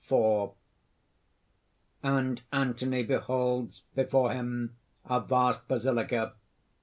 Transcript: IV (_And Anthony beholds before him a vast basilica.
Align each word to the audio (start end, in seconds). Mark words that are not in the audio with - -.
IV 0.09 0.53
(_And 2.03 2.39
Anthony 2.51 3.03
beholds 3.03 3.83
before 3.93 4.31
him 4.33 4.75
a 5.05 5.19
vast 5.19 5.67
basilica. 5.67 6.33